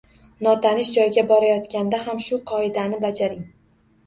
[0.47, 3.47] Notanish joyga borayotganda ham shu qoidani bajaring.